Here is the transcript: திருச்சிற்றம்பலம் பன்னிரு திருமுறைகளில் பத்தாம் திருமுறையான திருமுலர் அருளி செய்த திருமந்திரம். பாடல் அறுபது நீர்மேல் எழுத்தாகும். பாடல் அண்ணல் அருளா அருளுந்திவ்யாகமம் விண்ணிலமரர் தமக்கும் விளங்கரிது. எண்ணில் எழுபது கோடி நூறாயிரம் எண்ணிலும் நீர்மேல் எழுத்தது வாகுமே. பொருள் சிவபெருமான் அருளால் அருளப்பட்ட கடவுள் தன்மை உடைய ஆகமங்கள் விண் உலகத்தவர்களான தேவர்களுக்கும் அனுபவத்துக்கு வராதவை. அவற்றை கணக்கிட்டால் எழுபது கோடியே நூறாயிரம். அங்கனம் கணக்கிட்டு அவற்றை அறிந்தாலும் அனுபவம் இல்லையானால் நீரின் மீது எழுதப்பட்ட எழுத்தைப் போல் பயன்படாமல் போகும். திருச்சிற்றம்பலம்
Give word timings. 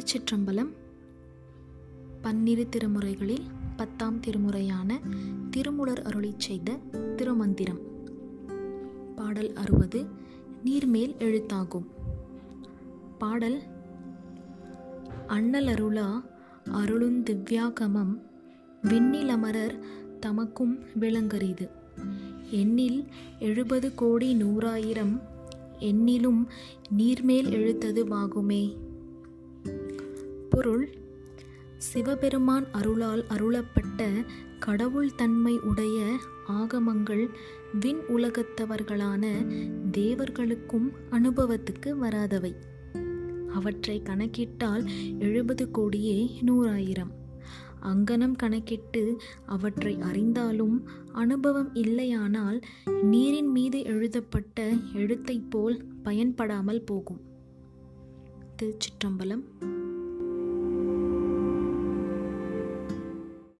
திருச்சிற்றம்பலம் 0.00 0.68
பன்னிரு 2.22 2.68
திருமுறைகளில் 2.76 3.42
பத்தாம் 3.76 4.20
திருமுறையான 4.20 4.98
திருமுலர் 5.50 6.02
அருளி 6.02 6.34
செய்த 6.36 6.78
திருமந்திரம். 7.16 7.78
பாடல் 9.16 9.52
அறுபது 9.52 10.06
நீர்மேல் 10.64 11.14
எழுத்தாகும். 11.18 11.84
பாடல் 13.18 13.60
அண்ணல் 15.26 15.66
அருளா 15.66 16.24
அருளுந்திவ்யாகமம் 16.64 18.20
விண்ணிலமரர் 18.82 19.78
தமக்கும் 20.20 20.78
விளங்கரிது. 21.00 21.70
எண்ணில் 22.50 23.04
எழுபது 23.38 23.94
கோடி 23.94 24.34
நூறாயிரம் 24.34 25.20
எண்ணிலும் 25.80 26.46
நீர்மேல் 26.98 27.50
எழுத்தது 27.50 28.06
வாகுமே. 28.06 28.88
பொருள் 30.50 30.88
சிவபெருமான் 31.78 32.66
அருளால் 32.72 33.24
அருளப்பட்ட 33.28 34.24
கடவுள் 34.58 35.14
தன்மை 35.14 35.58
உடைய 35.58 36.16
ஆகமங்கள் 36.48 37.28
விண் 37.80 38.00
உலகத்தவர்களான 38.08 39.24
தேவர்களுக்கும் 39.92 40.88
அனுபவத்துக்கு 41.10 41.90
வராதவை. 41.90 42.54
அவற்றை 43.54 44.02
கணக்கிட்டால் 44.02 44.88
எழுபது 45.18 45.70
கோடியே 45.70 46.30
நூறாயிரம். 46.40 47.10
அங்கனம் 47.82 48.36
கணக்கிட்டு 48.36 49.16
அவற்றை 49.46 49.96
அறிந்தாலும் 49.96 50.82
அனுபவம் 51.12 51.74
இல்லையானால் 51.74 52.60
நீரின் 53.02 53.48
மீது 53.48 53.84
எழுதப்பட்ட 53.84 54.72
எழுத்தைப் 54.92 55.50
போல் 55.50 55.84
பயன்படாமல் 56.02 56.82
போகும். 56.82 57.20
திருச்சிற்றம்பலம் 58.62 59.42